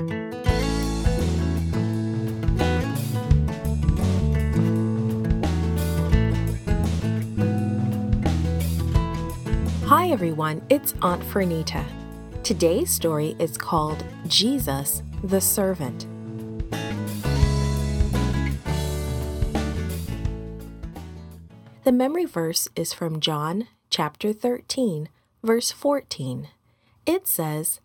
Hi 0.00 0.06
everyone, 10.10 10.62
it's 10.70 10.94
Aunt 11.02 11.22
Fernita. 11.22 11.84
Today's 12.42 12.90
story 12.90 13.36
is 13.38 13.58
called 13.58 14.02
Jesus 14.26 15.02
the 15.22 15.38
Servant. 15.38 16.06
The 21.84 21.92
memory 21.92 22.24
verse 22.24 22.68
is 22.74 22.94
from 22.94 23.20
John 23.20 23.68
chapter 23.90 24.32
13, 24.32 25.10
verse 25.42 25.70
14. 25.70 26.48
It 27.04 27.28
says, 27.28 27.80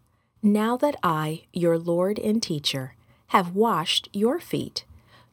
Now 0.47 0.77
that 0.77 0.95
I, 1.01 1.45
your 1.53 1.79
Lord 1.79 2.19
and 2.19 2.41
teacher, 2.41 2.93
have 3.29 3.55
washed 3.55 4.09
your 4.13 4.39
feet, 4.39 4.85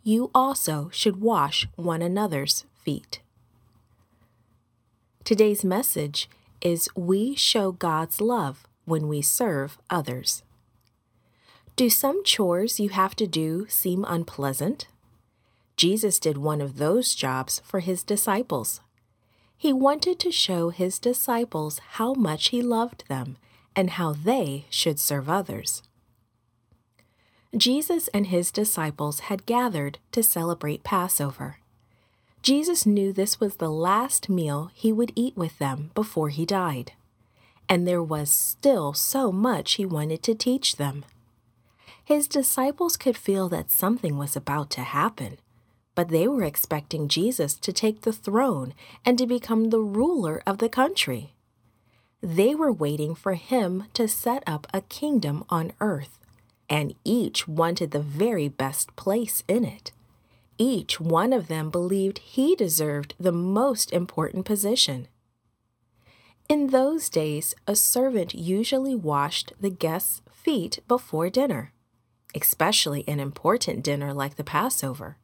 you 0.02 0.30
also 0.34 0.88
should 0.90 1.20
wash 1.20 1.68
one 1.76 2.00
another's 2.00 2.64
feet. 2.82 3.20
Today's 5.22 5.66
message 5.66 6.30
is 6.62 6.88
We 6.96 7.34
show 7.34 7.72
God's 7.72 8.22
love 8.22 8.66
when 8.86 9.06
we 9.06 9.20
serve 9.20 9.76
others. 9.90 10.44
Do 11.76 11.90
some 11.90 12.24
chores 12.24 12.80
you 12.80 12.88
have 12.88 13.14
to 13.16 13.26
do 13.26 13.66
seem 13.68 14.06
unpleasant? 14.08 14.86
Jesus 15.76 16.18
did 16.18 16.38
one 16.38 16.62
of 16.62 16.78
those 16.78 17.14
jobs 17.14 17.60
for 17.66 17.80
his 17.80 18.02
disciples. 18.02 18.80
He 19.58 19.74
wanted 19.74 20.18
to 20.20 20.32
show 20.32 20.70
his 20.70 20.98
disciples 20.98 21.80
how 21.96 22.14
much 22.14 22.48
he 22.48 22.62
loved 22.62 23.04
them 23.08 23.36
and 23.74 23.90
how 23.90 24.12
they 24.12 24.66
should 24.70 24.98
serve 24.98 25.28
others. 25.28 25.82
Jesus 27.56 28.08
and 28.08 28.28
his 28.28 28.50
disciples 28.50 29.20
had 29.20 29.46
gathered 29.46 29.98
to 30.12 30.22
celebrate 30.22 30.84
Passover. 30.84 31.58
Jesus 32.42 32.86
knew 32.86 33.12
this 33.12 33.38
was 33.38 33.56
the 33.56 33.70
last 33.70 34.28
meal 34.28 34.70
he 34.74 34.92
would 34.92 35.12
eat 35.14 35.36
with 35.36 35.58
them 35.58 35.90
before 35.94 36.30
he 36.30 36.46
died, 36.46 36.92
and 37.68 37.86
there 37.86 38.02
was 38.02 38.30
still 38.30 38.92
so 38.92 39.30
much 39.30 39.74
he 39.74 39.86
wanted 39.86 40.22
to 40.24 40.34
teach 40.34 40.76
them. 40.76 41.04
His 42.04 42.26
disciples 42.26 42.96
could 42.96 43.16
feel 43.16 43.48
that 43.50 43.70
something 43.70 44.18
was 44.18 44.34
about 44.34 44.70
to 44.70 44.80
happen 44.80 45.38
but 45.94 46.08
they 46.08 46.26
were 46.26 46.44
expecting 46.44 47.08
Jesus 47.08 47.54
to 47.54 47.72
take 47.72 48.02
the 48.02 48.12
throne 48.12 48.74
and 49.04 49.18
to 49.18 49.26
become 49.26 49.70
the 49.70 49.80
ruler 49.80 50.42
of 50.46 50.58
the 50.58 50.68
country. 50.68 51.34
They 52.22 52.54
were 52.54 52.72
waiting 52.72 53.14
for 53.14 53.34
him 53.34 53.84
to 53.94 54.06
set 54.06 54.42
up 54.46 54.66
a 54.72 54.82
kingdom 54.82 55.44
on 55.48 55.72
earth, 55.80 56.18
and 56.68 56.94
each 57.04 57.48
wanted 57.48 57.90
the 57.90 58.00
very 58.00 58.48
best 58.48 58.94
place 58.96 59.42
in 59.48 59.64
it. 59.64 59.92
Each 60.56 61.00
one 61.00 61.32
of 61.32 61.48
them 61.48 61.70
believed 61.70 62.18
he 62.18 62.54
deserved 62.54 63.14
the 63.18 63.32
most 63.32 63.92
important 63.92 64.46
position. 64.46 65.08
In 66.48 66.68
those 66.68 67.08
days, 67.08 67.54
a 67.66 67.74
servant 67.74 68.34
usually 68.34 68.94
washed 68.94 69.52
the 69.60 69.70
guests' 69.70 70.22
feet 70.30 70.78
before 70.86 71.30
dinner, 71.30 71.72
especially 72.34 73.04
an 73.08 73.18
important 73.18 73.82
dinner 73.82 74.14
like 74.14 74.36
the 74.36 74.44
Passover 74.44 75.16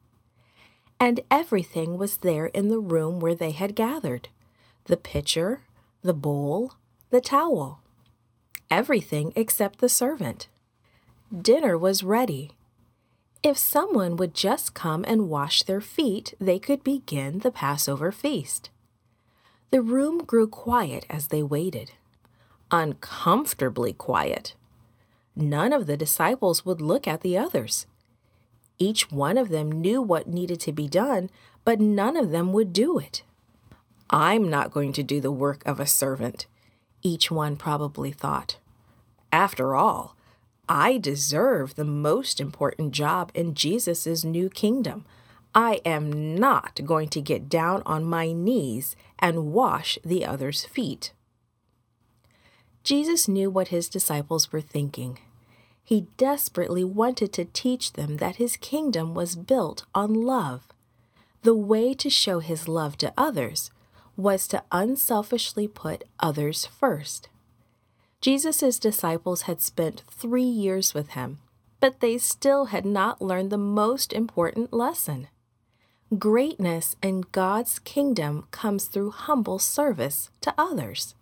and 0.99 1.21
everything 1.31 1.97
was 1.97 2.17
there 2.17 2.47
in 2.47 2.67
the 2.67 2.79
room 2.79 3.19
where 3.19 3.35
they 3.35 3.51
had 3.51 3.75
gathered 3.75 4.27
the 4.85 4.97
pitcher, 4.97 5.61
the 6.01 6.13
bowl, 6.13 6.73
the 7.09 7.21
towel. 7.21 7.81
Everything 8.69 9.33
except 9.35 9.79
the 9.79 9.89
servant. 9.89 10.47
Dinner 11.35 11.77
was 11.77 12.03
ready. 12.03 12.51
If 13.41 13.57
someone 13.57 14.15
would 14.17 14.35
just 14.35 14.73
come 14.73 15.03
and 15.07 15.29
wash 15.29 15.63
their 15.63 15.81
feet, 15.81 16.33
they 16.39 16.59
could 16.59 16.83
begin 16.83 17.39
the 17.39 17.51
Passover 17.51 18.11
feast. 18.11 18.69
The 19.71 19.81
room 19.81 20.23
grew 20.23 20.47
quiet 20.47 21.05
as 21.09 21.27
they 21.27 21.41
waited. 21.41 21.91
Uncomfortably 22.69 23.93
quiet. 23.93 24.55
None 25.35 25.73
of 25.73 25.87
the 25.87 25.97
disciples 25.97 26.65
would 26.65 26.81
look 26.81 27.07
at 27.07 27.21
the 27.21 27.37
others. 27.37 27.87
Each 28.77 29.11
one 29.11 29.37
of 29.37 29.49
them 29.49 29.71
knew 29.71 30.01
what 30.01 30.27
needed 30.27 30.59
to 30.61 30.71
be 30.71 30.87
done, 30.87 31.29
but 31.65 31.79
none 31.79 32.17
of 32.17 32.29
them 32.31 32.53
would 32.53 32.71
do 32.71 32.99
it. 32.99 33.23
I'm 34.09 34.49
not 34.49 34.71
going 34.71 34.93
to 34.93 35.03
do 35.03 35.21
the 35.21 35.31
work 35.31 35.65
of 35.65 35.79
a 35.79 35.85
servant, 35.85 36.45
each 37.01 37.31
one 37.31 37.55
probably 37.55 38.11
thought. 38.11 38.57
After 39.31 39.75
all, 39.75 40.15
I 40.67 40.97
deserve 40.97 41.75
the 41.75 41.85
most 41.85 42.39
important 42.39 42.91
job 42.91 43.31
in 43.33 43.55
Jesus' 43.55 44.23
new 44.23 44.49
kingdom. 44.49 45.05
I 45.55 45.81
am 45.83 46.35
not 46.35 46.79
going 46.85 47.09
to 47.09 47.21
get 47.21 47.49
down 47.49 47.81
on 47.85 48.03
my 48.03 48.31
knees 48.31 48.95
and 49.17 49.51
wash 49.51 49.97
the 50.05 50.25
others' 50.25 50.65
feet. 50.65 51.11
Jesus 52.83 53.27
knew 53.27 53.49
what 53.49 53.69
his 53.69 53.89
disciples 53.89 54.51
were 54.51 54.61
thinking. 54.61 55.19
He 55.83 56.07
desperately 56.17 56.83
wanted 56.83 57.33
to 57.33 57.45
teach 57.45 57.93
them 57.93 58.17
that 58.17 58.35
his 58.35 58.57
kingdom 58.57 59.15
was 59.15 59.35
built 59.35 59.85
on 59.95 60.13
love. 60.13 60.67
The 61.41 61.55
way 61.55 61.95
to 61.95 62.09
show 62.09 62.39
his 62.39 62.67
love 62.67 62.95
to 62.97 63.11
others 63.17 63.71
was 64.19 64.47
to 64.49 64.63
unselfishly 64.71 65.67
put 65.67 66.03
others 66.19 66.65
first. 66.65 67.29
Jesus' 68.21 68.77
disciples 68.77 69.43
had 69.43 69.61
spent 69.61 70.03
three 70.11 70.43
years 70.43 70.93
with 70.93 71.11
him, 71.11 71.39
but 71.79 72.01
they 72.01 72.17
still 72.17 72.65
had 72.65 72.85
not 72.85 73.21
learned 73.21 73.49
the 73.49 73.57
most 73.57 74.11
important 74.11 74.73
lesson. 74.73 75.29
Greatness 76.17 76.97
in 77.01 77.21
God's 77.31 77.79
kingdom 77.79 78.47
comes 78.51 78.85
through 78.85 79.11
humble 79.11 79.59
service 79.59 80.29
to 80.41 80.53
others. 80.57 81.15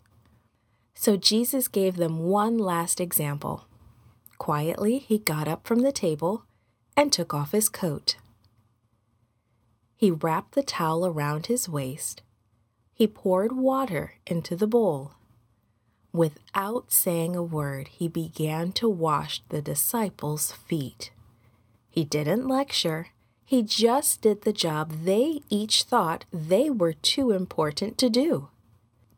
So 0.95 1.17
Jesus 1.17 1.67
gave 1.67 1.97
them 1.97 2.23
one 2.23 2.57
last 2.57 2.99
example. 2.99 3.67
Quietly, 4.39 4.97
he 4.97 5.19
got 5.19 5.47
up 5.47 5.67
from 5.67 5.79
the 5.81 5.91
table 5.91 6.45
and 6.95 7.13
took 7.13 7.33
off 7.33 7.51
his 7.51 7.69
coat. 7.69 8.15
He 9.95 10.09
wrapped 10.09 10.55
the 10.55 10.63
towel 10.63 11.05
around 11.05 11.45
his 11.45 11.69
waist. 11.69 12.23
He 12.97 13.05
poured 13.05 13.51
water 13.51 14.15
into 14.25 14.55
the 14.55 14.65
bowl. 14.65 15.11
Without 16.11 16.91
saying 16.91 17.35
a 17.35 17.43
word, 17.43 17.89
he 17.89 18.07
began 18.07 18.71
to 18.71 18.89
wash 18.89 19.43
the 19.49 19.61
disciples' 19.61 20.51
feet. 20.51 21.11
He 21.91 22.03
didn't 22.03 22.47
lecture, 22.47 23.09
he 23.45 23.61
just 23.61 24.23
did 24.23 24.41
the 24.41 24.51
job 24.51 25.03
they 25.03 25.41
each 25.47 25.83
thought 25.83 26.25
they 26.33 26.71
were 26.71 26.93
too 26.93 27.29
important 27.29 27.99
to 27.99 28.09
do. 28.09 28.49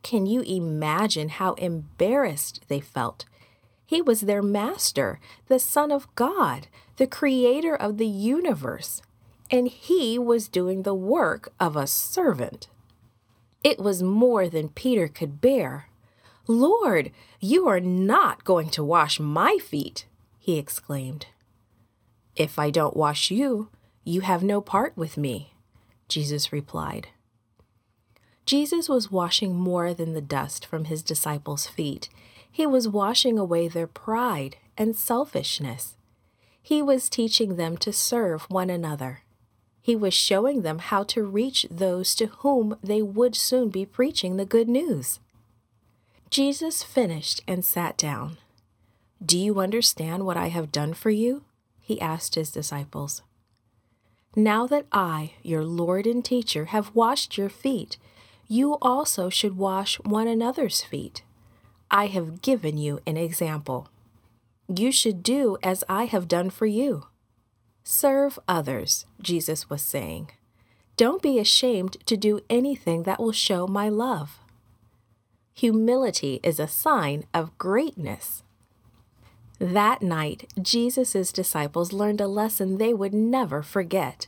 Can 0.03 0.25
you 0.25 0.41
imagine 0.41 1.29
how 1.29 1.53
embarrassed 1.53 2.65
they 2.67 2.81
felt 2.81 3.23
he 3.85 4.01
was 4.01 4.21
their 4.21 4.41
master, 4.41 5.21
the 5.47 5.57
Son 5.57 5.89
of 5.89 6.13
God, 6.15 6.67
the 6.97 7.07
creator 7.07 7.73
of 7.73 7.97
the 7.97 8.05
universe, 8.05 9.01
and 9.49 9.69
he 9.69 10.19
was 10.19 10.49
doing 10.49 10.83
the 10.83 10.93
work 10.93 11.53
of 11.61 11.77
a 11.77 11.87
servant. 11.87 12.67
It 13.63 13.79
was 13.79 14.01
more 14.01 14.47
than 14.47 14.69
Peter 14.69 15.07
could 15.07 15.41
bear. 15.41 15.89
Lord, 16.47 17.11
you 17.39 17.67
are 17.67 17.79
not 17.79 18.43
going 18.43 18.69
to 18.71 18.83
wash 18.83 19.19
my 19.19 19.57
feet, 19.61 20.05
he 20.37 20.57
exclaimed. 20.57 21.27
If 22.35 22.57
I 22.57 22.69
don't 22.69 22.95
wash 22.95 23.29
you, 23.29 23.69
you 24.03 24.21
have 24.21 24.43
no 24.43 24.61
part 24.61 24.95
with 24.95 25.17
me, 25.17 25.53
Jesus 26.07 26.53
replied. 26.53 27.09
Jesus 28.45 28.89
was 28.89 29.11
washing 29.11 29.55
more 29.55 29.93
than 29.93 30.13
the 30.13 30.21
dust 30.21 30.65
from 30.65 30.85
his 30.85 31.03
disciples' 31.03 31.67
feet. 31.67 32.09
He 32.49 32.65
was 32.65 32.87
washing 32.87 33.37
away 33.37 33.67
their 33.67 33.85
pride 33.85 34.55
and 34.75 34.95
selfishness. 34.95 35.97
He 36.61 36.81
was 36.81 37.09
teaching 37.09 37.57
them 37.57 37.77
to 37.77 37.93
serve 37.93 38.49
one 38.49 38.69
another. 38.69 39.21
He 39.81 39.95
was 39.95 40.13
showing 40.13 40.61
them 40.61 40.79
how 40.79 41.03
to 41.03 41.23
reach 41.23 41.65
those 41.69 42.13
to 42.15 42.27
whom 42.27 42.77
they 42.83 43.01
would 43.01 43.35
soon 43.35 43.69
be 43.69 43.85
preaching 43.85 44.37
the 44.37 44.45
good 44.45 44.67
news. 44.67 45.19
Jesus 46.29 46.83
finished 46.83 47.41
and 47.47 47.65
sat 47.65 47.97
down. 47.97 48.37
Do 49.25 49.37
you 49.37 49.59
understand 49.59 50.25
what 50.25 50.37
I 50.37 50.47
have 50.49 50.71
done 50.71 50.93
for 50.93 51.09
you? 51.09 51.43
He 51.81 51.99
asked 51.99 52.35
his 52.35 52.51
disciples. 52.51 53.23
Now 54.35 54.67
that 54.67 54.85
I, 54.91 55.33
your 55.41 55.65
Lord 55.65 56.05
and 56.05 56.23
teacher, 56.23 56.65
have 56.65 56.93
washed 56.93 57.37
your 57.37 57.49
feet, 57.49 57.97
you 58.47 58.77
also 58.81 59.29
should 59.29 59.57
wash 59.57 59.99
one 59.99 60.27
another's 60.27 60.81
feet. 60.81 61.23
I 61.91 62.07
have 62.07 62.41
given 62.41 62.77
you 62.77 62.99
an 63.07 63.17
example. 63.17 63.89
You 64.67 64.91
should 64.91 65.23
do 65.23 65.57
as 65.63 65.83
I 65.89 66.05
have 66.05 66.27
done 66.27 66.51
for 66.51 66.67
you. 66.67 67.07
Serve 67.83 68.37
others, 68.47 69.05
Jesus 69.21 69.69
was 69.69 69.81
saying. 69.81 70.31
Don't 70.97 71.21
be 71.21 71.39
ashamed 71.39 71.97
to 72.05 72.17
do 72.17 72.41
anything 72.49 73.03
that 73.03 73.19
will 73.19 73.31
show 73.31 73.65
my 73.67 73.89
love. 73.89 74.39
Humility 75.53 76.39
is 76.43 76.59
a 76.59 76.67
sign 76.67 77.23
of 77.33 77.57
greatness. 77.57 78.43
That 79.59 80.01
night, 80.01 80.51
Jesus' 80.61 81.33
disciples 81.33 81.91
learned 81.91 82.21
a 82.21 82.27
lesson 82.27 82.77
they 82.77 82.93
would 82.93 83.13
never 83.13 83.61
forget. 83.61 84.27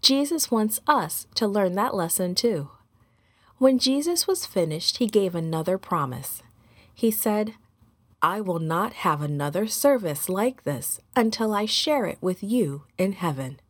Jesus 0.00 0.50
wants 0.50 0.80
us 0.86 1.26
to 1.34 1.46
learn 1.46 1.74
that 1.74 1.94
lesson 1.94 2.34
too. 2.34 2.70
When 3.58 3.78
Jesus 3.78 4.26
was 4.26 4.46
finished, 4.46 4.98
he 4.98 5.06
gave 5.06 5.34
another 5.34 5.78
promise. 5.78 6.42
He 6.94 7.10
said, 7.10 7.54
I 8.26 8.40
will 8.40 8.58
not 8.58 8.92
have 8.92 9.22
another 9.22 9.68
service 9.68 10.28
like 10.28 10.64
this 10.64 10.98
until 11.14 11.54
I 11.54 11.64
share 11.64 12.06
it 12.06 12.18
with 12.20 12.42
you 12.42 12.82
in 12.98 13.12
heaven. 13.12 13.60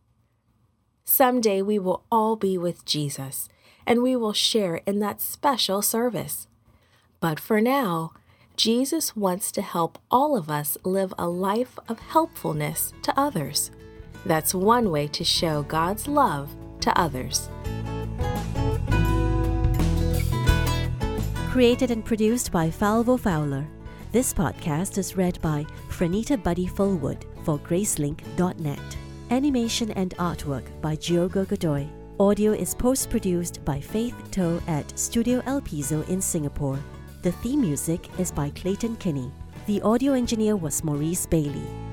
Someday 1.04 1.60
we 1.60 1.78
will 1.78 2.04
all 2.10 2.36
be 2.36 2.56
with 2.56 2.86
Jesus, 2.86 3.50
and 3.86 4.02
we 4.02 4.16
will 4.16 4.32
share 4.32 4.76
in 4.86 4.98
that 5.00 5.20
special 5.20 5.82
service. 5.82 6.46
But 7.20 7.38
for 7.38 7.60
now, 7.60 8.12
Jesus 8.56 9.14
wants 9.14 9.52
to 9.52 9.60
help 9.60 9.98
all 10.10 10.38
of 10.38 10.48
us 10.48 10.78
live 10.84 11.12
a 11.18 11.28
life 11.28 11.78
of 11.86 11.98
helpfulness 11.98 12.94
to 13.02 13.12
others. 13.14 13.70
That's 14.24 14.54
one 14.54 14.90
way 14.90 15.06
to 15.08 15.22
show 15.22 15.64
God's 15.64 16.08
love 16.08 16.48
to 16.80 16.98
others. 16.98 17.50
Created 21.50 21.90
and 21.90 22.02
produced 22.02 22.50
by 22.50 22.70
Falvo 22.70 23.20
Fowler. 23.20 23.66
This 24.16 24.32
podcast 24.32 24.96
is 24.96 25.14
read 25.14 25.38
by 25.42 25.66
Franita 25.90 26.42
Buddy 26.42 26.66
Fullwood 26.66 27.24
for 27.44 27.58
Gracelink.net. 27.58 28.96
Animation 29.30 29.90
and 29.90 30.16
artwork 30.16 30.64
by 30.80 30.96
Giogo 30.96 31.46
Godoy. 31.46 31.86
Audio 32.18 32.52
is 32.52 32.74
post 32.74 33.10
produced 33.10 33.62
by 33.66 33.78
Faith 33.78 34.14
Toe 34.30 34.58
at 34.68 34.98
Studio 34.98 35.42
El 35.44 35.60
Piso 35.60 36.00
in 36.04 36.22
Singapore. 36.22 36.78
The 37.20 37.32
theme 37.32 37.60
music 37.60 38.08
is 38.18 38.32
by 38.32 38.48
Clayton 38.48 38.96
Kinney. 38.96 39.30
The 39.66 39.82
audio 39.82 40.14
engineer 40.14 40.56
was 40.56 40.82
Maurice 40.82 41.26
Bailey. 41.26 41.85